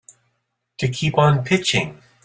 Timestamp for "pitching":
1.43-2.01